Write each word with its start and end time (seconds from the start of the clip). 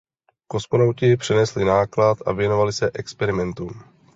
Kosmonauti 0.47 1.17
přenesli 1.17 1.65
náklad 1.65 2.17
a 2.25 2.31
věnovali 2.31 2.73
se 2.73 2.91
experimentům. 2.93 3.71